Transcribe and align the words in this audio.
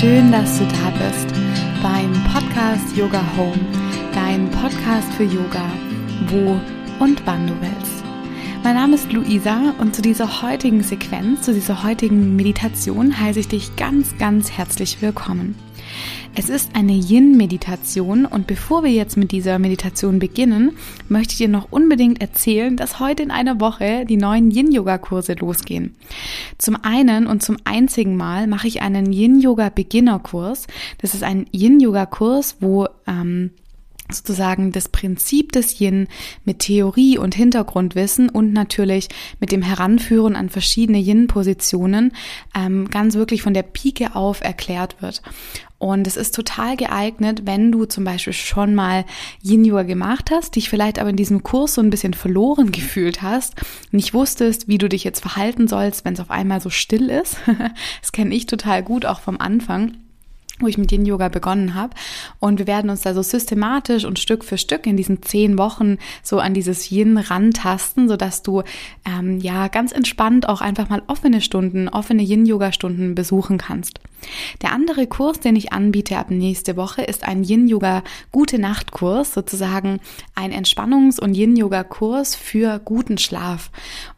schön, 0.00 0.30
dass 0.30 0.58
du 0.58 0.64
da 0.66 0.90
bist 0.90 1.26
beim 1.82 2.12
Podcast 2.24 2.94
Yoga 2.94 3.22
Home, 3.34 3.58
dein 4.12 4.50
Podcast 4.50 5.10
für 5.14 5.22
Yoga, 5.22 5.64
wo 6.28 6.60
und 7.02 7.22
wann 7.24 7.46
du 7.46 7.54
willst. 7.62 8.04
Mein 8.62 8.74
Name 8.74 8.96
ist 8.96 9.10
Luisa 9.10 9.74
und 9.78 9.96
zu 9.96 10.02
dieser 10.02 10.42
heutigen 10.42 10.82
Sequenz, 10.82 11.42
zu 11.42 11.54
dieser 11.54 11.82
heutigen 11.82 12.36
Meditation 12.36 13.18
heiße 13.18 13.40
ich 13.40 13.48
dich 13.48 13.76
ganz, 13.76 14.18
ganz 14.18 14.50
herzlich 14.50 15.00
willkommen. 15.00 15.54
Es 16.38 16.50
ist 16.50 16.76
eine 16.76 16.92
Yin-Meditation 16.92 18.26
und 18.26 18.46
bevor 18.46 18.84
wir 18.84 18.90
jetzt 18.90 19.16
mit 19.16 19.32
dieser 19.32 19.58
Meditation 19.58 20.18
beginnen, 20.18 20.76
möchte 21.08 21.32
ich 21.32 21.38
dir 21.38 21.48
noch 21.48 21.72
unbedingt 21.72 22.20
erzählen, 22.20 22.76
dass 22.76 23.00
heute 23.00 23.22
in 23.22 23.30
einer 23.30 23.58
Woche 23.58 24.04
die 24.04 24.18
neuen 24.18 24.50
Yin-Yoga-Kurse 24.50 25.32
losgehen. 25.32 25.96
Zum 26.58 26.76
einen 26.82 27.26
und 27.26 27.42
zum 27.42 27.56
einzigen 27.64 28.18
Mal 28.18 28.48
mache 28.48 28.68
ich 28.68 28.82
einen 28.82 29.14
Yin-Yoga-Beginner-Kurs. 29.14 30.66
Das 30.98 31.14
ist 31.14 31.22
ein 31.22 31.46
Yin-Yoga-Kurs, 31.52 32.56
wo 32.60 32.86
ähm, 33.06 33.52
sozusagen 34.12 34.72
das 34.72 34.88
Prinzip 34.88 35.52
des 35.52 35.80
Yin 35.80 36.06
mit 36.44 36.60
Theorie 36.60 37.18
und 37.18 37.34
Hintergrundwissen 37.34 38.28
und 38.28 38.52
natürlich 38.52 39.08
mit 39.40 39.52
dem 39.52 39.62
Heranführen 39.62 40.36
an 40.36 40.48
verschiedene 40.48 40.98
Yin-Positionen 40.98 42.12
ähm, 42.54 42.88
ganz 42.90 43.14
wirklich 43.14 43.42
von 43.42 43.54
der 43.54 43.62
Pike 43.62 44.14
auf 44.14 44.42
erklärt 44.42 45.00
wird. 45.00 45.22
Und 45.78 46.06
es 46.06 46.16
ist 46.16 46.34
total 46.34 46.76
geeignet, 46.76 47.42
wenn 47.44 47.70
du 47.70 47.84
zum 47.84 48.04
Beispiel 48.04 48.32
schon 48.32 48.74
mal 48.74 49.04
Yin-Yoga 49.42 49.82
gemacht 49.82 50.30
hast, 50.30 50.56
dich 50.56 50.70
vielleicht 50.70 50.98
aber 50.98 51.10
in 51.10 51.16
diesem 51.16 51.42
Kurs 51.42 51.74
so 51.74 51.82
ein 51.82 51.90
bisschen 51.90 52.14
verloren 52.14 52.72
gefühlt 52.72 53.20
hast, 53.20 53.54
nicht 53.90 54.14
wusstest, 54.14 54.68
wie 54.68 54.78
du 54.78 54.88
dich 54.88 55.04
jetzt 55.04 55.20
verhalten 55.20 55.68
sollst, 55.68 56.04
wenn 56.04 56.14
es 56.14 56.20
auf 56.20 56.30
einmal 56.30 56.60
so 56.60 56.70
still 56.70 57.10
ist. 57.10 57.36
das 58.00 58.12
kenne 58.12 58.34
ich 58.34 58.46
total 58.46 58.82
gut, 58.82 59.04
auch 59.04 59.20
vom 59.20 59.38
Anfang 59.38 59.92
wo 60.58 60.66
ich 60.66 60.78
mit 60.78 60.90
Yin 60.90 61.04
Yoga 61.04 61.28
begonnen 61.28 61.74
habe. 61.74 61.94
Und 62.40 62.58
wir 62.58 62.66
werden 62.66 62.90
uns 62.90 63.02
da 63.02 63.14
so 63.14 63.22
systematisch 63.22 64.04
und 64.04 64.18
Stück 64.18 64.44
für 64.44 64.58
Stück 64.58 64.86
in 64.86 64.96
diesen 64.96 65.22
zehn 65.22 65.58
Wochen 65.58 65.98
so 66.22 66.38
an 66.38 66.54
dieses 66.54 66.90
Yin 66.90 67.18
rantasten, 67.18 68.08
sodass 68.08 68.42
du 68.42 68.62
ähm, 69.04 69.38
ja 69.38 69.68
ganz 69.68 69.92
entspannt 69.92 70.48
auch 70.48 70.60
einfach 70.60 70.88
mal 70.88 71.02
offene 71.08 71.40
Stunden, 71.40 71.88
offene 71.88 72.22
Yin 72.22 72.46
Yoga 72.46 72.72
Stunden 72.72 73.14
besuchen 73.14 73.58
kannst. 73.58 74.00
Der 74.62 74.72
andere 74.72 75.06
Kurs, 75.06 75.40
den 75.40 75.56
ich 75.56 75.72
anbiete 75.72 76.16
ab 76.16 76.30
nächste 76.30 76.76
Woche, 76.76 77.02
ist 77.02 77.26
ein 77.26 77.44
Yin 77.44 77.68
Yoga 77.68 78.02
Gute 78.32 78.58
Nacht 78.58 78.92
Kurs, 78.92 79.34
sozusagen 79.34 80.00
ein 80.34 80.52
Entspannungs- 80.52 81.20
und 81.20 81.34
Yin 81.34 81.56
Yoga 81.56 81.84
Kurs 81.84 82.34
für 82.36 82.78
guten 82.78 83.18
Schlaf. 83.18 83.70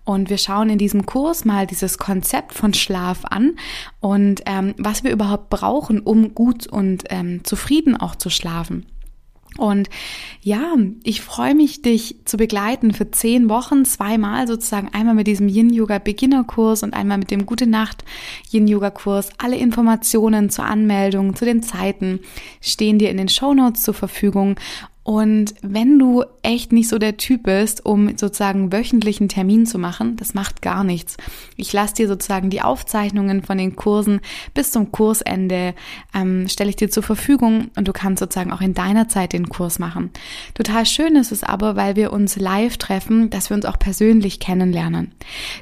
Und 0.04 0.30
wir 0.30 0.38
schauen 0.38 0.70
in 0.70 0.78
diesem 0.78 1.06
Kurs 1.06 1.44
mal 1.44 1.66
dieses 1.66 1.98
Konzept 1.98 2.54
von 2.54 2.72
Schlaf 2.74 3.24
an 3.24 3.56
und 4.00 4.42
ähm, 4.46 4.74
was 4.78 5.04
wir 5.04 5.10
überhaupt 5.10 5.50
brauchen, 5.50 6.00
um 6.00 6.34
gut 6.34 6.66
und 6.66 7.04
ähm, 7.10 7.44
zufrieden 7.44 7.96
auch 7.96 8.16
zu 8.16 8.30
schlafen. 8.30 8.86
Und 9.58 9.90
ja, 10.40 10.74
ich 11.02 11.20
freue 11.20 11.54
mich, 11.54 11.82
dich 11.82 12.16
zu 12.24 12.36
begleiten 12.36 12.94
für 12.94 13.10
zehn 13.10 13.48
Wochen, 13.48 13.84
zweimal 13.84 14.46
sozusagen, 14.46 14.88
einmal 14.92 15.14
mit 15.14 15.26
diesem 15.26 15.48
Yin-Yoga-Beginner-Kurs 15.48 16.84
und 16.84 16.94
einmal 16.94 17.18
mit 17.18 17.30
dem 17.30 17.44
Gute 17.44 17.66
Nacht 17.66 18.04
Yin-Yoga-Kurs. 18.50 19.30
Alle 19.38 19.56
Informationen 19.56 20.48
zur 20.48 20.64
Anmeldung, 20.64 21.34
zu 21.34 21.44
den 21.44 21.62
Zeiten 21.62 22.20
stehen 22.60 22.98
dir 22.98 23.10
in 23.10 23.16
den 23.16 23.28
Show 23.28 23.52
Notes 23.52 23.82
zur 23.82 23.94
Verfügung. 23.94 24.54
Und 25.08 25.54
wenn 25.62 25.98
du 25.98 26.22
echt 26.42 26.70
nicht 26.70 26.90
so 26.90 26.98
der 26.98 27.16
Typ 27.16 27.44
bist, 27.44 27.86
um 27.86 28.18
sozusagen 28.18 28.74
wöchentlichen 28.74 29.30
Termin 29.30 29.64
zu 29.64 29.78
machen, 29.78 30.16
das 30.16 30.34
macht 30.34 30.60
gar 30.60 30.84
nichts. 30.84 31.16
Ich 31.56 31.72
lasse 31.72 31.94
dir 31.94 32.08
sozusagen 32.08 32.50
die 32.50 32.60
Aufzeichnungen 32.60 33.42
von 33.42 33.56
den 33.56 33.74
Kursen 33.74 34.20
bis 34.52 34.70
zum 34.70 34.92
Kursende, 34.92 35.74
ähm, 36.14 36.46
stelle 36.46 36.68
ich 36.68 36.76
dir 36.76 36.90
zur 36.90 37.02
Verfügung 37.02 37.70
und 37.74 37.88
du 37.88 37.94
kannst 37.94 38.20
sozusagen 38.20 38.52
auch 38.52 38.60
in 38.60 38.74
deiner 38.74 39.08
Zeit 39.08 39.32
den 39.32 39.48
Kurs 39.48 39.78
machen. 39.78 40.10
Total 40.52 40.84
schön 40.84 41.16
ist 41.16 41.32
es 41.32 41.42
aber, 41.42 41.74
weil 41.74 41.96
wir 41.96 42.12
uns 42.12 42.36
live 42.36 42.76
treffen, 42.76 43.30
dass 43.30 43.48
wir 43.48 43.56
uns 43.56 43.64
auch 43.64 43.78
persönlich 43.78 44.40
kennenlernen. 44.40 45.12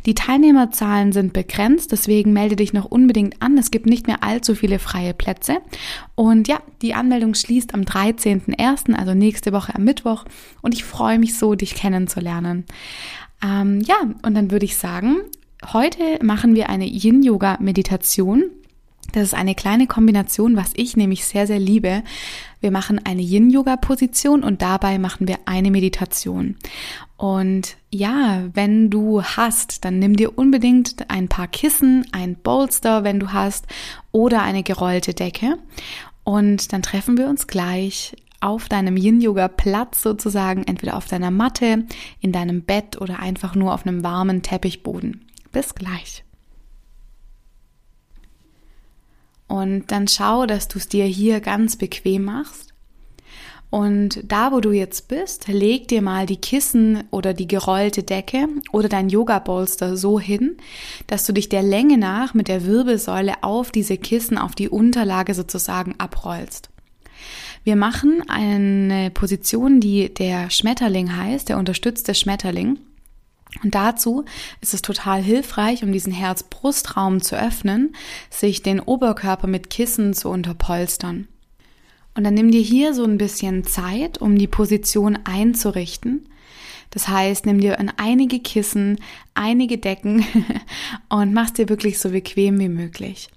Die 0.07 0.15
Teilnehmerzahlen 0.15 1.13
sind 1.13 1.33
begrenzt, 1.33 1.93
deswegen 1.93 2.33
melde 2.33 2.57
dich 2.57 2.73
noch 2.73 2.87
unbedingt 2.87 3.41
an. 3.41 3.57
Es 3.59 3.71
gibt 3.71 3.87
nicht 3.87 4.09
mehr 4.09 4.25
allzu 4.25 4.57
viele 4.57 4.81
freie 4.81 5.15
Plätze. 5.15 5.59
Und 6.17 6.49
ja, 6.49 6.61
die 6.83 6.95
Anmeldung 6.95 7.35
schließt 7.35 7.75
am 7.75 7.83
13.01., 7.83 8.95
also 8.95 9.15
nächste 9.15 9.36
nächste 9.37 9.53
Woche 9.53 9.75
am 9.75 9.85
Mittwoch 9.85 10.25
und 10.63 10.73
ich 10.73 10.85
freue 10.85 11.19
mich 11.19 11.37
so, 11.37 11.55
dich 11.55 11.75
kennenzulernen. 11.75 12.65
Ähm, 13.45 13.83
ja, 13.83 13.97
und 14.23 14.35
dann 14.35 14.51
würde 14.51 14.65
ich 14.65 14.79
sagen, 14.79 15.17
heute 15.75 16.03
machen 16.23 16.55
wir 16.55 16.71
eine 16.71 16.87
Yin-Yoga-Meditation. 16.87 18.45
Das 19.13 19.25
ist 19.25 19.35
eine 19.35 19.55
kleine 19.55 19.87
Kombination, 19.87 20.57
was 20.57 20.73
ich 20.75 20.97
nämlich 20.97 21.27
sehr, 21.27 21.47
sehr 21.47 21.59
liebe. 21.59 22.03
Wir 22.61 22.71
machen 22.71 22.99
eine 23.05 23.21
Yin-Yoga-Position 23.21 24.43
und 24.43 24.63
dabei 24.63 24.99
machen 24.99 25.29
wir 25.29 25.37
eine 25.45 25.71
Meditation. 25.71 26.57
Und 27.19 27.77
ja, 27.91 28.43
wenn 28.55 28.89
du 28.89 29.23
hast, 29.23 29.85
dann 29.85 29.99
nimm 29.99 30.17
dir 30.17 30.39
unbedingt 30.39 31.11
ein 31.11 31.29
paar 31.29 31.47
Kissen, 31.47 32.07
ein 32.13 32.37
Bolster, 32.37 33.05
wenn 33.05 33.21
du 33.21 33.35
hast, 33.35 33.67
oder 34.13 34.43
eine 34.43 34.63
gerollte 34.63 35.13
Decke. 35.13 35.59
Und 36.25 36.73
dann 36.73 36.83
treffen 36.83 37.19
wir 37.19 37.29
uns 37.29 37.47
gleich 37.47 38.17
auf 38.41 38.69
deinem 38.69 38.97
Yin-Yoga-Platz 38.97 40.03
sozusagen, 40.03 40.65
entweder 40.65 40.97
auf 40.97 41.07
deiner 41.07 41.31
Matte, 41.31 41.85
in 42.21 42.33
deinem 42.33 42.63
Bett 42.63 43.01
oder 43.01 43.19
einfach 43.21 43.55
nur 43.55 43.73
auf 43.73 43.87
einem 43.87 44.03
warmen 44.03 44.43
Teppichboden. 44.43 45.27
Bis 45.53 45.75
gleich. 45.75 46.25
Und 49.49 49.93
dann 49.93 50.09
schau, 50.09 50.47
dass 50.47 50.69
du 50.69 50.79
es 50.79 50.89
dir 50.89 51.05
hier 51.05 51.41
ganz 51.41 51.77
bequem 51.77 52.25
machst. 52.25 52.75
Und 53.69 54.21
da, 54.25 54.53
wo 54.53 54.61
du 54.61 54.71
jetzt 54.71 55.09
bist, 55.09 55.49
leg 55.49 55.89
dir 55.89 56.01
mal 56.01 56.25
die 56.25 56.37
Kissen 56.37 57.05
oder 57.11 57.35
die 57.35 57.49
gerollte 57.49 58.05
Decke 58.05 58.49
oder 58.73 58.89
dein 58.89 59.09
Yoga-Bolster 59.09 59.97
so 59.97 60.21
hin, 60.21 60.57
dass 61.09 61.27
du 61.27 61.33
dich 61.33 61.49
der 61.49 61.63
Länge 61.63 61.99
nach 61.99 62.33
mit 62.33 62.49
der 62.49 62.65
Wirbelsäule 62.65 63.43
auf 63.43 63.73
diese 63.73 63.99
Kissen, 63.99 64.39
auf 64.39 64.55
die 64.55 64.69
Unterlage 64.69 65.35
sozusagen 65.35 65.95
abrollst. 65.99 66.71
Wir 67.65 67.77
machen 67.77 68.23
eine 68.29 69.11
Position, 69.11 69.81
die 69.81 70.13
der 70.13 70.51
Schmetterling 70.51 71.17
heißt, 71.17 71.49
der 71.49 71.59
unterstützte 71.59 72.15
Schmetterling. 72.15 72.79
Und 73.63 73.75
dazu 73.75 74.25
ist 74.61 74.75
es 74.75 74.83
total 74.83 75.23
hilfreich, 75.23 75.83
um 75.83 75.93
diesen 75.93 76.13
Herz-Brust-Raum 76.13 77.21
zu 77.21 77.37
öffnen, 77.37 77.95
sich 78.31 78.63
den 78.63 78.81
Oberkörper 78.81 79.47
mit 79.47 79.71
Kissen 79.71 80.15
zu 80.15 80.29
unterpolstern. 80.29 81.29
Und 82.15 82.25
dann 82.25 82.35
nimm 82.35 82.51
dir 82.51 82.61
hier 82.61 82.95
so 82.95 83.05
ein 83.05 83.19
bisschen 83.19 83.65
Zeit, 83.65 84.19
um 84.19 84.39
die 84.39 84.47
Position 84.47 85.19
einzurichten. 85.25 86.29
Das 86.91 87.09
heißt, 87.09 87.47
nimm 87.47 87.61
dir 87.61 87.79
einige 87.99 88.41
Kissen, 88.41 88.99
einige 89.35 89.79
Decken 89.79 90.25
und 91.09 91.35
mach 91.35 91.51
dir 91.51 91.69
wirklich 91.69 91.99
so 91.99 92.11
bequem 92.11 92.59
wie 92.59 92.69
möglich. 92.69 93.29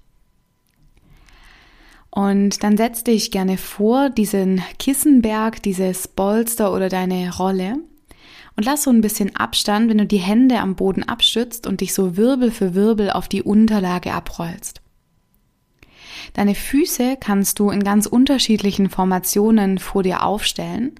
Und 2.10 2.62
dann 2.64 2.76
setz 2.76 3.04
dich 3.04 3.30
gerne 3.30 3.56
vor 3.56 4.10
diesen 4.10 4.62
Kissenberg, 4.78 5.62
dieses 5.62 6.08
Bolster 6.08 6.72
oder 6.72 6.88
deine 6.88 7.36
Rolle 7.36 7.76
und 8.56 8.66
lass 8.66 8.82
so 8.82 8.90
ein 8.90 9.00
bisschen 9.00 9.34
Abstand, 9.36 9.88
wenn 9.88 9.98
du 9.98 10.06
die 10.06 10.18
Hände 10.18 10.58
am 10.58 10.74
Boden 10.74 11.02
abstützt 11.02 11.66
und 11.66 11.80
dich 11.80 11.94
so 11.94 12.16
Wirbel 12.16 12.50
für 12.50 12.74
Wirbel 12.74 13.10
auf 13.10 13.28
die 13.28 13.42
Unterlage 13.42 14.12
abrollst. 14.12 14.82
Deine 16.34 16.54
Füße 16.54 17.16
kannst 17.18 17.58
du 17.58 17.70
in 17.70 17.82
ganz 17.82 18.06
unterschiedlichen 18.06 18.90
Formationen 18.90 19.78
vor 19.78 20.02
dir 20.02 20.22
aufstellen. 20.22 20.94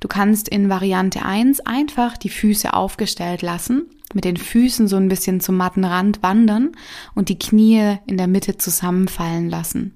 Du 0.00 0.08
kannst 0.08 0.48
in 0.48 0.68
Variante 0.68 1.22
1 1.24 1.60
einfach 1.60 2.16
die 2.16 2.30
Füße 2.30 2.72
aufgestellt 2.72 3.42
lassen, 3.42 3.82
mit 4.14 4.24
den 4.24 4.36
Füßen 4.36 4.88
so 4.88 4.96
ein 4.96 5.08
bisschen 5.08 5.40
zum 5.40 5.56
matten 5.56 5.84
Rand 5.84 6.22
wandern 6.22 6.72
und 7.14 7.28
die 7.28 7.38
Knie 7.38 7.98
in 8.06 8.16
der 8.16 8.28
Mitte 8.28 8.56
zusammenfallen 8.56 9.50
lassen. 9.50 9.94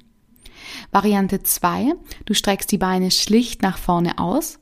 Variante 0.91 1.43
2, 1.43 1.95
du 2.25 2.35
streckst 2.35 2.71
die 2.71 2.79
Beine 2.79 3.11
schlicht 3.11 3.63
nach 3.63 3.79
vorne 3.79 4.19
aus. 4.19 4.59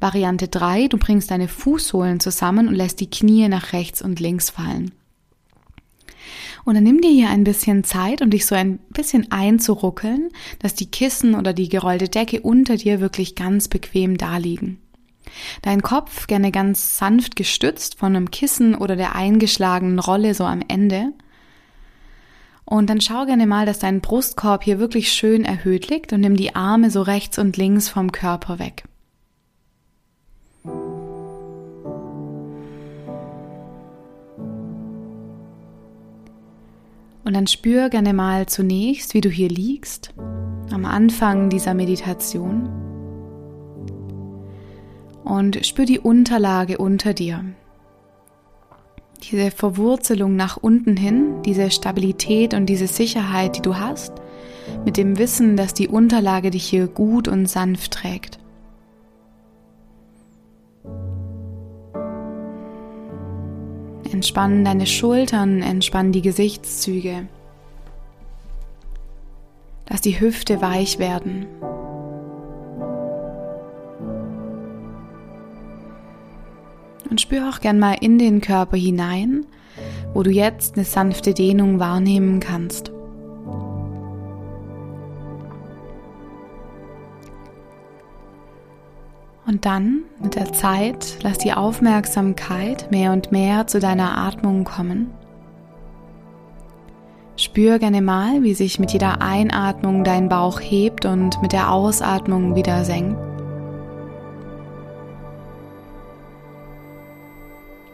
Variante 0.00 0.48
3, 0.48 0.88
du 0.88 0.96
bringst 0.96 1.30
deine 1.30 1.48
Fußsohlen 1.48 2.20
zusammen 2.20 2.68
und 2.68 2.74
lässt 2.74 3.00
die 3.00 3.10
Knie 3.10 3.48
nach 3.48 3.72
rechts 3.72 4.02
und 4.02 4.20
links 4.20 4.50
fallen. 4.50 4.92
Und 6.64 6.74
dann 6.74 6.84
nimm 6.84 7.00
dir 7.00 7.10
hier 7.10 7.30
ein 7.30 7.44
bisschen 7.44 7.84
Zeit, 7.84 8.20
um 8.20 8.30
dich 8.30 8.44
so 8.44 8.54
ein 8.54 8.78
bisschen 8.90 9.32
einzuruckeln, 9.32 10.28
dass 10.58 10.74
die 10.74 10.90
Kissen 10.90 11.34
oder 11.34 11.52
die 11.52 11.68
gerollte 11.68 12.08
Decke 12.08 12.42
unter 12.42 12.76
dir 12.76 13.00
wirklich 13.00 13.34
ganz 13.34 13.68
bequem 13.68 14.18
da 14.18 14.36
liegen. 14.36 14.78
Dein 15.62 15.82
Kopf 15.82 16.26
gerne 16.26 16.50
ganz 16.50 16.98
sanft 16.98 17.36
gestützt 17.36 17.96
von 17.98 18.14
einem 18.14 18.30
Kissen 18.30 18.74
oder 18.74 18.96
der 18.96 19.14
eingeschlagenen 19.14 19.98
Rolle 19.98 20.34
so 20.34 20.44
am 20.44 20.62
Ende 20.66 21.12
und 22.68 22.90
dann 22.90 23.00
schau 23.00 23.24
gerne 23.24 23.46
mal, 23.46 23.64
dass 23.64 23.78
dein 23.78 24.02
Brustkorb 24.02 24.62
hier 24.62 24.78
wirklich 24.78 25.10
schön 25.10 25.46
erhöht 25.46 25.88
liegt 25.88 26.12
und 26.12 26.20
nimm 26.20 26.36
die 26.36 26.54
Arme 26.54 26.90
so 26.90 27.00
rechts 27.00 27.38
und 27.38 27.56
links 27.56 27.88
vom 27.88 28.12
Körper 28.12 28.58
weg. 28.58 28.84
Und 37.24 37.34
dann 37.34 37.46
spür 37.46 37.88
gerne 37.88 38.12
mal 38.12 38.46
zunächst, 38.46 39.14
wie 39.14 39.22
du 39.22 39.30
hier 39.30 39.48
liegst, 39.48 40.12
am 40.70 40.84
Anfang 40.84 41.48
dieser 41.48 41.72
Meditation. 41.72 42.68
Und 45.24 45.64
spür 45.64 45.86
die 45.86 46.00
Unterlage 46.00 46.76
unter 46.76 47.14
dir. 47.14 47.44
Diese 49.22 49.50
Verwurzelung 49.50 50.36
nach 50.36 50.56
unten 50.56 50.96
hin, 50.96 51.42
diese 51.44 51.70
Stabilität 51.70 52.54
und 52.54 52.66
diese 52.66 52.86
Sicherheit, 52.86 53.56
die 53.56 53.62
du 53.62 53.76
hast, 53.76 54.12
mit 54.84 54.96
dem 54.96 55.18
Wissen, 55.18 55.56
dass 55.56 55.74
die 55.74 55.88
Unterlage 55.88 56.50
dich 56.50 56.64
hier 56.64 56.86
gut 56.86 57.28
und 57.28 57.46
sanft 57.46 57.92
trägt. 57.92 58.38
Entspann 64.12 64.64
deine 64.64 64.86
Schultern, 64.86 65.62
entspann 65.62 66.12
die 66.12 66.22
Gesichtszüge. 66.22 67.28
Lass 69.88 70.00
die 70.00 70.20
Hüfte 70.20 70.60
weich 70.60 70.98
werden. 70.98 71.46
Und 77.18 77.22
spür 77.22 77.50
auch 77.50 77.58
gern 77.58 77.80
mal 77.80 77.96
in 78.00 78.16
den 78.16 78.40
Körper 78.40 78.76
hinein, 78.76 79.44
wo 80.14 80.22
du 80.22 80.30
jetzt 80.30 80.76
eine 80.76 80.84
sanfte 80.84 81.34
Dehnung 81.34 81.80
wahrnehmen 81.80 82.38
kannst. 82.38 82.92
Und 89.48 89.66
dann 89.66 90.02
mit 90.22 90.36
der 90.36 90.52
Zeit 90.52 91.18
lass 91.24 91.38
die 91.38 91.52
Aufmerksamkeit 91.52 92.88
mehr 92.92 93.10
und 93.10 93.32
mehr 93.32 93.66
zu 93.66 93.80
deiner 93.80 94.16
Atmung 94.16 94.62
kommen. 94.62 95.10
Spür 97.34 97.80
gerne 97.80 98.00
mal, 98.00 98.44
wie 98.44 98.54
sich 98.54 98.78
mit 98.78 98.92
jeder 98.92 99.22
Einatmung 99.22 100.04
dein 100.04 100.28
Bauch 100.28 100.60
hebt 100.60 101.04
und 101.04 101.42
mit 101.42 101.50
der 101.50 101.72
Ausatmung 101.72 102.54
wieder 102.54 102.84
senkt. 102.84 103.27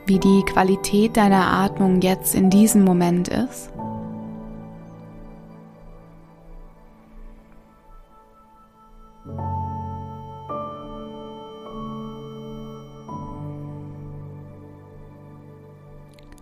Wie 0.06 0.18
die 0.18 0.42
Qualität 0.42 1.16
deiner 1.16 1.46
Atmung 1.50 2.02
jetzt 2.02 2.34
in 2.34 2.50
diesem 2.50 2.84
Moment 2.84 3.28
ist. 3.28 3.70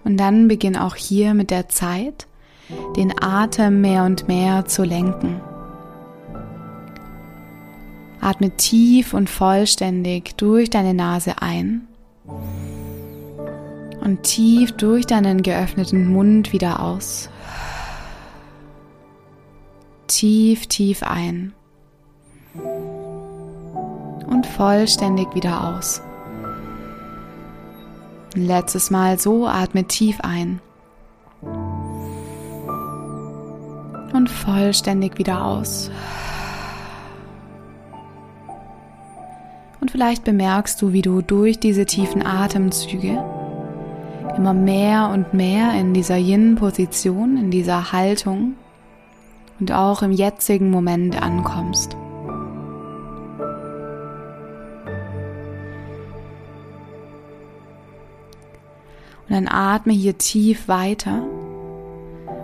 Und 0.04 0.16
dann 0.16 0.48
beginn 0.48 0.76
auch 0.76 0.96
hier 0.96 1.32
mit 1.32 1.50
der 1.50 1.68
Zeit, 1.68 2.26
den 2.96 3.12
Atem 3.22 3.80
mehr 3.80 4.04
und 4.04 4.26
mehr 4.26 4.66
zu 4.66 4.82
lenken. 4.82 5.40
Atme 8.20 8.50
tief 8.56 9.14
und 9.14 9.30
vollständig 9.30 10.36
durch 10.36 10.68
deine 10.68 10.94
Nase 10.94 11.40
ein 11.40 11.86
und 14.02 14.24
tief 14.24 14.72
durch 14.72 15.06
deinen 15.06 15.42
geöffneten 15.42 16.08
Mund 16.08 16.52
wieder 16.52 16.80
aus. 16.80 17.30
Tief, 20.08 20.66
tief 20.66 21.02
ein 21.02 21.54
und 24.26 24.46
vollständig 24.46 25.34
wieder 25.34 25.76
aus. 25.76 26.02
Letztes 28.34 28.90
Mal 28.90 29.18
so, 29.18 29.46
atme 29.46 29.84
tief 29.84 30.18
ein. 30.22 30.60
Und 34.12 34.28
vollständig 34.28 35.18
wieder 35.18 35.44
aus. 35.44 35.90
Und 39.80 39.90
vielleicht 39.90 40.24
bemerkst 40.24 40.80
du, 40.80 40.92
wie 40.92 41.02
du 41.02 41.22
durch 41.22 41.58
diese 41.58 41.86
tiefen 41.86 42.24
Atemzüge 42.24 43.22
immer 44.36 44.54
mehr 44.54 45.10
und 45.12 45.34
mehr 45.34 45.72
in 45.78 45.94
dieser 45.94 46.16
Yin-Position, 46.16 47.36
in 47.36 47.50
dieser 47.50 47.92
Haltung 47.92 48.54
und 49.60 49.72
auch 49.72 50.02
im 50.02 50.12
jetzigen 50.12 50.70
Moment 50.70 51.20
ankommst. 51.22 51.94
Und 59.28 59.36
dann 59.36 59.48
atme 59.48 59.92
hier 59.92 60.18
tief 60.18 60.66
weiter 60.68 61.22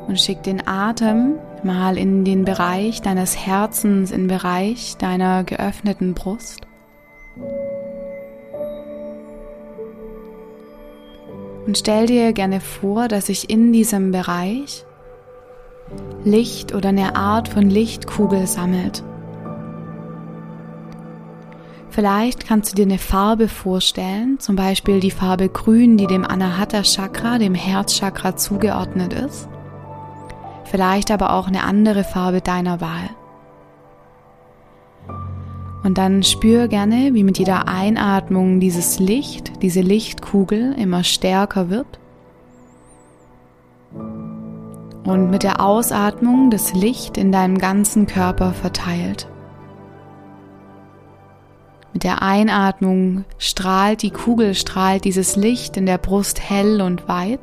und 0.07 0.21
schick 0.21 0.43
den 0.43 0.67
Atem 0.67 1.35
mal 1.65 1.99
in 1.99 2.25
den 2.25 2.45
Bereich 2.45 3.03
deines 3.03 3.37
Herzens, 3.37 4.13
in 4.13 4.23
den 4.23 4.29
Bereich 4.29 4.97
deiner 4.97 5.43
geöffneten 5.43 6.15
Brust. 6.15 6.68
Und 11.69 11.77
stell 11.77 12.07
dir 12.07 12.33
gerne 12.33 12.61
vor, 12.63 13.09
dass 13.09 13.27
sich 13.27 13.51
in 13.51 13.75
diesem 13.75 14.11
Bereich 14.11 14.87
Licht 16.25 16.75
oder 16.75 16.89
eine 16.89 17.15
Art 17.15 17.47
von 17.47 17.69
Lichtkugel 17.69 18.47
sammelt. 18.47 19.05
Vielleicht 21.91 22.47
kannst 22.47 22.73
du 22.73 22.77
dir 22.77 22.87
eine 22.87 22.97
Farbe 22.97 23.49
vorstellen, 23.49 24.41
zum 24.41 24.57
Beispiel 24.57 25.01
die 25.01 25.11
Farbe 25.11 25.51
Grün, 25.51 25.99
die 25.99 26.07
dem 26.07 26.25
Anahata 26.25 26.81
Chakra, 26.85 27.37
dem 27.37 27.55
Herzchakra 27.55 28.35
zugeordnet 28.35 29.13
ist. 29.13 29.47
Vielleicht 30.65 31.11
aber 31.11 31.35
auch 31.35 31.49
eine 31.49 31.65
andere 31.65 32.03
Farbe 32.03 32.41
deiner 32.41 32.81
Wahl. 32.81 33.11
Und 35.89 35.97
dann 35.97 36.23
spür 36.23 36.69
gerne, 36.69 37.15
wie 37.15 37.25
mit 37.25 37.39
jeder 37.39 37.67
Einatmung 37.67 38.61
dieses 38.61 38.99
Licht, 38.99 39.63
diese 39.63 39.81
Lichtkugel 39.81 40.75
immer 40.75 41.03
stärker 41.03 41.71
wird. 41.71 41.99
Und 45.05 45.31
mit 45.31 45.45
der 45.45 45.63
Ausatmung 45.65 46.51
das 46.51 46.75
Licht 46.75 47.17
in 47.17 47.33
deinem 47.33 47.57
ganzen 47.57 48.07
Körper 48.07 48.53
verteilt. 48.53 49.31
Mit 51.95 52.05
der 52.05 52.21
Einatmung 52.21 53.25
strahlt 53.39 54.03
die 54.03 54.11
Kugel, 54.11 54.55
strahlt 54.55 55.07
dieses 55.07 55.37
Licht 55.37 55.79
in 55.79 55.87
der 55.87 55.97
Brust 55.97 56.39
hell 56.39 56.83
und 56.83 57.09
weit. 57.09 57.41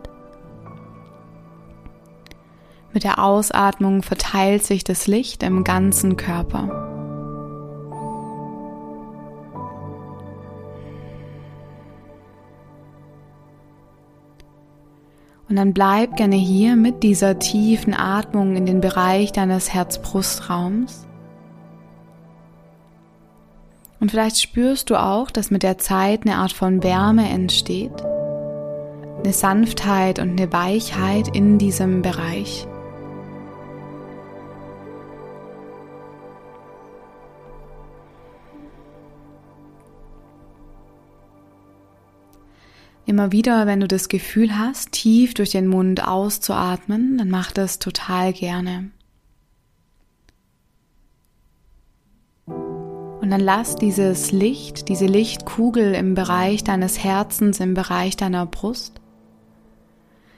Mit 2.93 3.05
der 3.05 3.17
Ausatmung 3.17 4.03
verteilt 4.03 4.63
sich 4.63 4.83
das 4.83 5.07
Licht 5.07 5.41
im 5.41 5.63
ganzen 5.63 6.15
Körper. 6.15 6.94
Und 15.47 15.57
dann 15.57 15.73
bleib 15.73 16.17
gerne 16.17 16.35
hier 16.35 16.75
mit 16.75 17.03
dieser 17.03 17.37
tiefen 17.37 17.93
Atmung 17.93 18.55
in 18.55 18.65
den 18.65 18.81
Bereich 18.81 19.31
deines 19.31 19.73
Herz-Brust-Raums. 19.73 21.05
Und 23.99 24.11
vielleicht 24.11 24.41
spürst 24.41 24.89
du 24.89 24.95
auch, 24.95 25.31
dass 25.31 25.51
mit 25.51 25.63
der 25.63 25.77
Zeit 25.77 26.21
eine 26.25 26.37
Art 26.37 26.51
von 26.51 26.83
Wärme 26.83 27.29
entsteht, 27.29 28.03
eine 29.23 29.33
Sanftheit 29.33 30.19
und 30.19 30.31
eine 30.31 30.51
Weichheit 30.51 31.35
in 31.35 31.57
diesem 31.57 32.01
Bereich. 32.01 32.67
Immer 43.07 43.31
wieder, 43.31 43.67
wenn 43.67 43.81
du 43.81 43.87
das 43.87 44.09
Gefühl 44.09 44.57
hast, 44.57 44.91
tief 44.91 45.35
durch 45.35 45.51
den 45.51 45.67
Mund 45.67 46.07
auszuatmen, 46.07 47.19
dann 47.19 47.29
mach 47.29 47.51
das 47.51 47.77
total 47.77 48.33
gerne. 48.33 48.89
Und 52.47 53.29
dann 53.29 53.41
lass 53.41 53.75
dieses 53.75 54.31
Licht, 54.31 54.89
diese 54.89 55.05
Lichtkugel 55.05 55.93
im 55.93 56.15
Bereich 56.15 56.63
deines 56.63 57.03
Herzens, 57.03 57.59
im 57.59 57.75
Bereich 57.75 58.17
deiner 58.17 58.47
Brust, 58.47 58.99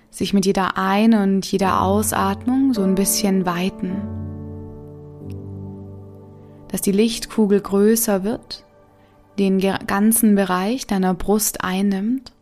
sich 0.10 0.34
mit 0.34 0.46
jeder 0.46 0.78
Ein- 0.78 1.14
und 1.14 1.50
jeder 1.50 1.82
Ausatmung 1.82 2.74
so 2.74 2.84
ein 2.84 2.96
bisschen 2.96 3.46
weiten. 3.46 3.96
Dass 6.70 6.82
die 6.82 6.92
Lichtkugel 6.92 7.62
größer 7.62 8.26
wird, 8.26 8.66
den 9.40 9.60
ganzen 9.60 10.36
Bereich 10.36 10.86
deiner 10.86 11.14
Brust 11.14 11.64
einnimmt 11.64 12.34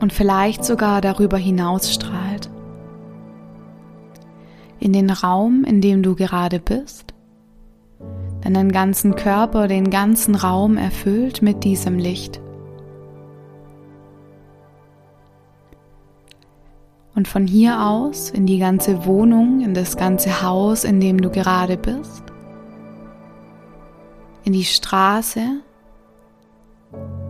und 0.00 0.12
vielleicht 0.12 0.64
sogar 0.64 1.00
darüber 1.00 1.38
hinaus 1.38 1.92
strahlt. 1.92 2.50
In 4.80 4.92
den 4.92 5.10
Raum, 5.10 5.64
in 5.64 5.80
dem 5.80 6.02
du 6.02 6.14
gerade 6.14 6.60
bist 6.60 7.08
deinen 8.54 8.72
ganzen 8.72 9.14
Körper, 9.14 9.68
den 9.68 9.90
ganzen 9.90 10.34
Raum 10.34 10.76
erfüllt 10.76 11.42
mit 11.42 11.64
diesem 11.64 11.98
Licht. 11.98 12.40
Und 17.14 17.28
von 17.28 17.46
hier 17.46 17.82
aus 17.82 18.30
in 18.30 18.46
die 18.46 18.58
ganze 18.58 19.04
Wohnung, 19.04 19.60
in 19.60 19.74
das 19.74 19.96
ganze 19.96 20.42
Haus, 20.42 20.84
in 20.84 21.00
dem 21.00 21.20
du 21.20 21.30
gerade 21.30 21.76
bist, 21.76 22.22
in 24.44 24.52
die 24.52 24.64
Straße, 24.64 25.60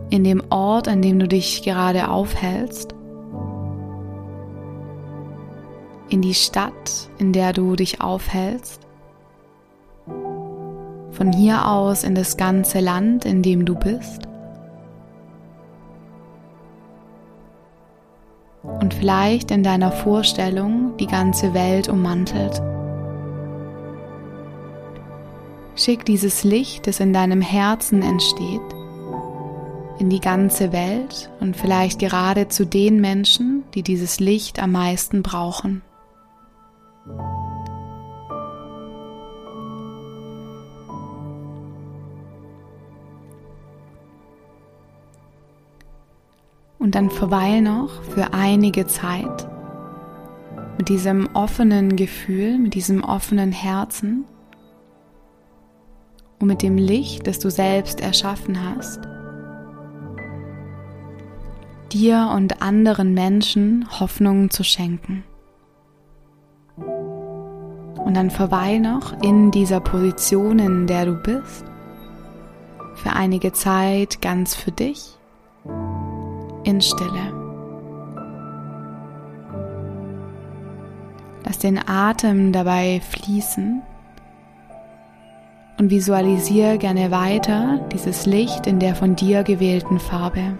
in 0.09 0.23
dem 0.23 0.43
Ort, 0.49 0.87
an 0.87 1.01
dem 1.01 1.19
du 1.19 1.27
dich 1.27 1.63
gerade 1.63 2.09
aufhältst, 2.09 2.95
in 6.09 6.21
die 6.21 6.33
Stadt, 6.33 7.09
in 7.19 7.33
der 7.33 7.53
du 7.53 7.75
dich 7.75 8.01
aufhältst, 8.01 8.81
von 11.11 11.31
hier 11.33 11.67
aus 11.67 12.03
in 12.03 12.15
das 12.15 12.37
ganze 12.37 12.79
Land, 12.79 13.25
in 13.25 13.43
dem 13.43 13.65
du 13.65 13.75
bist. 13.75 14.23
Und 18.63 18.93
vielleicht 18.93 19.51
in 19.51 19.63
deiner 19.63 19.91
Vorstellung 19.91 20.97
die 20.97 21.07
ganze 21.07 21.53
Welt 21.53 21.89
ummantelt. 21.89 22.61
Schick 25.75 26.03
dieses 26.05 26.43
Licht, 26.43 26.87
das 26.87 26.99
in 26.99 27.13
deinem 27.13 27.41
Herzen 27.41 28.01
entsteht, 28.01 28.61
in 29.99 30.09
die 30.09 30.21
ganze 30.21 30.71
Welt 30.71 31.29
und 31.41 31.57
vielleicht 31.57 31.99
gerade 31.99 32.47
zu 32.47 32.65
den 32.65 33.01
Menschen, 33.01 33.63
die 33.75 33.83
dieses 33.83 34.19
Licht 34.19 34.61
am 34.63 34.71
meisten 34.71 35.21
brauchen. 35.21 35.81
Und 46.79 46.95
dann 46.95 47.09
verweil 47.09 47.61
noch 47.61 48.01
für 48.03 48.33
einige 48.33 48.87
Zeit 48.87 49.47
mit 50.77 50.87
diesem 50.87 51.27
offenen 51.33 51.97
Gefühl, 51.97 52.57
mit 52.57 52.73
diesem 52.73 53.03
offenen 53.03 53.51
Herzen 53.51 54.23
und 56.39 56.47
mit 56.47 56.61
dem 56.61 56.77
Licht, 56.77 57.27
das 57.27 57.39
du 57.39 57.51
selbst 57.51 57.99
erschaffen 57.99 58.57
hast, 58.63 59.01
dir 61.93 62.31
und 62.35 62.61
anderen 62.61 63.13
Menschen 63.13 63.87
Hoffnung 63.99 64.49
zu 64.49 64.63
schenken. 64.63 65.23
Und 66.77 68.15
dann 68.15 68.31
verweil 68.31 68.79
noch 68.79 69.21
in 69.21 69.51
dieser 69.51 69.79
Position, 69.79 70.59
in 70.59 70.87
der 70.87 71.05
du 71.05 71.15
bist, 71.15 71.65
für 72.95 73.11
einige 73.13 73.53
Zeit 73.53 74.21
ganz 74.21 74.55
für 74.55 74.71
dich 74.71 75.17
in 76.63 76.81
Stille. 76.81 77.33
Lass 81.45 81.59
den 81.59 81.79
Atem 81.87 82.51
dabei 82.51 83.01
fließen 83.09 83.81
und 85.79 85.89
visualisiere 85.89 86.77
gerne 86.77 87.09
weiter 87.09 87.79
dieses 87.93 88.25
Licht 88.25 88.67
in 88.67 88.79
der 88.79 88.95
von 88.95 89.15
dir 89.15 89.43
gewählten 89.43 89.99
Farbe. 89.99 90.57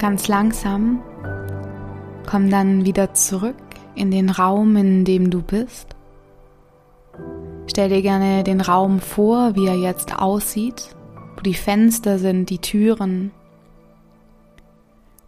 Ganz 0.00 0.28
langsam 0.28 1.02
komm 2.26 2.48
dann 2.48 2.86
wieder 2.86 3.12
zurück 3.12 3.54
in 3.94 4.10
den 4.10 4.30
Raum, 4.30 4.74
in 4.76 5.04
dem 5.04 5.28
du 5.28 5.42
bist. 5.42 5.94
Stell 7.66 7.90
dir 7.90 8.00
gerne 8.00 8.42
den 8.42 8.62
Raum 8.62 9.00
vor, 9.00 9.54
wie 9.56 9.66
er 9.66 9.74
jetzt 9.74 10.18
aussieht, 10.18 10.96
wo 11.36 11.42
die 11.42 11.52
Fenster 11.52 12.18
sind, 12.18 12.48
die 12.48 12.60
Türen 12.60 13.30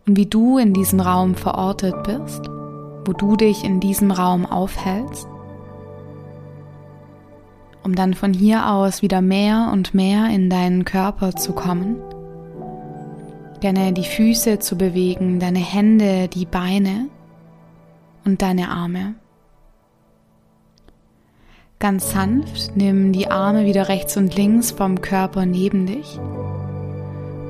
und 0.07 0.17
wie 0.17 0.25
du 0.25 0.57
in 0.57 0.73
diesem 0.73 1.00
Raum 1.00 1.35
verortet 1.35 2.02
bist, 2.05 2.49
wo 3.05 3.12
du 3.12 3.37
dich 3.37 3.64
in 3.64 3.79
diesem 3.79 4.11
Raum 4.11 4.47
aufhältst, 4.47 5.29
um 7.83 7.95
dann 7.95 8.14
von 8.14 8.33
hier 8.33 8.71
aus 8.71 9.02
wieder 9.02 9.21
mehr 9.21 9.69
und 9.71 9.93
mehr 9.93 10.31
in 10.31 10.49
deinen 10.49 10.87
Körper 10.87 11.37
zu 11.37 11.52
kommen 11.52 11.97
gerne 13.62 13.92
die 13.92 14.04
Füße 14.04 14.59
zu 14.59 14.76
bewegen, 14.76 15.38
deine 15.38 15.61
Hände, 15.61 16.26
die 16.26 16.47
Beine 16.47 17.09
und 18.25 18.42
deine 18.42 18.69
Arme. 18.71 19.14
Ganz 21.78 22.11
sanft 22.11 22.76
nimm 22.76 23.12
die 23.12 23.31
Arme 23.31 23.64
wieder 23.64 23.88
rechts 23.88 24.16
und 24.16 24.37
links 24.37 24.73
vom 24.73 25.00
Körper 25.00 25.47
neben 25.47 25.87
dich 25.87 26.19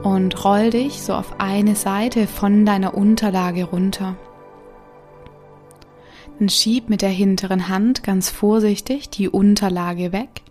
und 0.03 0.45
roll 0.45 0.71
dich 0.71 1.03
so 1.03 1.15
auf 1.15 1.41
eine 1.41 1.77
Seite 1.77 2.27
von 2.27 2.67
deiner 2.67 2.95
Unterlage 2.95 3.65
runter. 3.65 4.17
Dann 6.39 6.51
schieb 6.51 6.91
mit 6.91 7.01
der 7.01 7.11
hinteren 7.11 7.69
Hand 7.69 8.03
ganz 8.03 8.29
vorsichtig 8.29 9.09
die 9.09 9.31
Unterlage 9.31 10.13
weg 10.13 10.43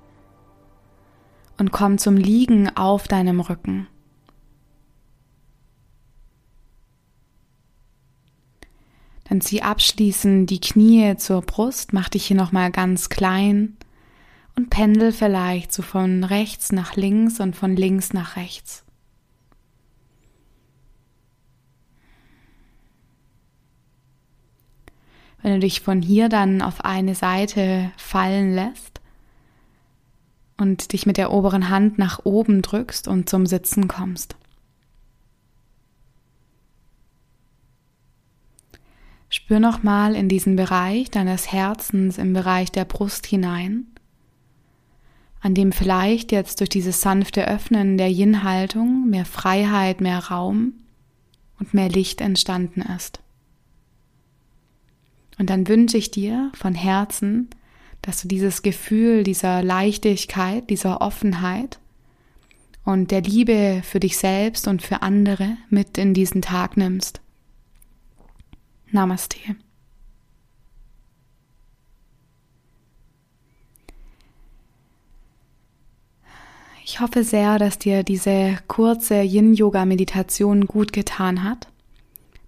und 1.60 1.72
komm 1.72 2.00
zum 2.00 2.18
Liegen 2.18 2.75
auf 2.75 3.08
deinem 3.08 3.41
Rücken. 3.41 3.88
Dann 9.31 9.39
zieh 9.39 9.61
abschließend 9.61 10.50
die 10.50 10.59
Knie 10.59 11.15
zur 11.15 11.41
Brust, 11.41 11.93
mach 11.93 12.09
dich 12.09 12.25
hier 12.25 12.35
nochmal 12.35 12.69
ganz 12.69 13.07
klein 13.07 13.77
und 14.57 14.69
pendel 14.69 15.13
vielleicht 15.13 15.71
so 15.71 15.83
von 15.83 16.25
rechts 16.25 16.73
nach 16.73 16.97
links 16.97 17.39
und 17.39 17.55
von 17.55 17.77
links 17.77 18.11
nach 18.11 18.35
rechts. 18.35 18.83
Wenn 25.41 25.53
du 25.53 25.59
dich 25.59 25.79
von 25.79 26.01
hier 26.01 26.27
dann 26.27 26.61
auf 26.61 26.83
eine 26.83 27.15
Seite 27.15 27.93
fallen 27.95 28.53
lässt 28.53 29.00
und 30.57 30.91
dich 30.91 31.05
mit 31.05 31.15
der 31.15 31.31
oberen 31.31 31.69
Hand 31.69 31.97
nach 31.97 32.25
oben 32.25 32.61
drückst 32.61 33.07
und 33.07 33.29
zum 33.29 33.45
Sitzen 33.45 33.88
kommst. 33.88 34.35
Spür 39.31 39.61
nochmal 39.61 40.13
in 40.13 40.27
diesen 40.27 40.57
Bereich 40.57 41.09
deines 41.09 41.53
Herzens, 41.53 42.17
im 42.17 42.33
Bereich 42.33 42.69
der 42.69 42.83
Brust 42.83 43.25
hinein, 43.25 43.88
an 45.39 45.55
dem 45.55 45.71
vielleicht 45.71 46.33
jetzt 46.33 46.59
durch 46.59 46.69
dieses 46.69 47.00
sanfte 47.00 47.47
Öffnen 47.47 47.97
der 47.97 48.11
Yin-Haltung 48.11 49.09
mehr 49.09 49.23
Freiheit, 49.23 50.01
mehr 50.01 50.19
Raum 50.19 50.73
und 51.59 51.73
mehr 51.73 51.88
Licht 51.88 52.19
entstanden 52.19 52.81
ist. 52.81 53.21
Und 55.39 55.50
dann 55.50 55.65
wünsche 55.69 55.97
ich 55.97 56.11
dir 56.11 56.51
von 56.53 56.75
Herzen, 56.75 57.50
dass 58.01 58.21
du 58.21 58.27
dieses 58.27 58.63
Gefühl 58.63 59.23
dieser 59.23 59.63
Leichtigkeit, 59.63 60.69
dieser 60.69 61.00
Offenheit 61.00 61.79
und 62.83 63.11
der 63.11 63.21
Liebe 63.21 63.81
für 63.85 64.01
dich 64.01 64.17
selbst 64.17 64.67
und 64.67 64.81
für 64.81 65.01
andere 65.01 65.55
mit 65.69 65.97
in 65.97 66.13
diesen 66.13 66.41
Tag 66.41 66.75
nimmst. 66.75 67.21
Namaste. 68.91 69.38
Ich 76.83 77.00
hoffe 77.00 77.24
sehr, 77.24 77.57
dass 77.57 77.79
dir 77.79 78.03
diese 78.03 78.57
kurze 78.67 79.21
Yin-Yoga-Meditation 79.21 80.65
gut 80.65 80.91
getan 80.91 81.43
hat, 81.43 81.69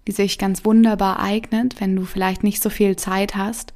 die 0.06 0.12
sich 0.12 0.36
ganz 0.36 0.66
wunderbar 0.66 1.18
eignet, 1.18 1.80
wenn 1.80 1.96
du 1.96 2.04
vielleicht 2.04 2.44
nicht 2.44 2.62
so 2.62 2.68
viel 2.68 2.96
Zeit 2.96 3.36
hast, 3.36 3.72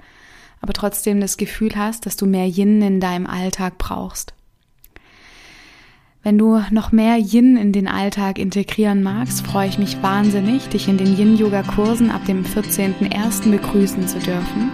aber 0.60 0.74
trotzdem 0.74 1.20
das 1.20 1.38
Gefühl 1.38 1.74
hast, 1.74 2.04
dass 2.04 2.16
du 2.16 2.26
mehr 2.26 2.46
Yin 2.46 2.82
in 2.82 3.00
deinem 3.00 3.26
Alltag 3.26 3.78
brauchst. 3.78 4.34
Wenn 6.22 6.36
du 6.36 6.60
noch 6.70 6.90
mehr 6.90 7.16
Yin 7.16 7.56
in 7.56 7.72
den 7.72 7.86
Alltag 7.86 8.38
integrieren 8.38 9.02
magst, 9.02 9.46
freue 9.46 9.68
ich 9.68 9.78
mich 9.78 10.02
wahnsinnig, 10.02 10.68
dich 10.68 10.88
in 10.88 10.98
den 10.98 11.16
Yin-Yoga-Kursen 11.16 12.10
ab 12.10 12.24
dem 12.26 12.44
14.01. 12.44 13.50
begrüßen 13.50 14.06
zu 14.08 14.18
dürfen. 14.18 14.70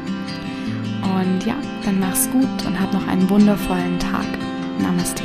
Und 1.03 1.47
ja, 1.47 1.57
dann 1.85 2.01
mach's 2.01 2.31
gut 2.31 2.67
und 2.67 2.81
hab 2.81 2.93
noch 2.93 3.07
einen 3.07 3.29
wundervollen 3.29 3.99
Tag. 3.99 4.27
Namaste. 4.81 5.23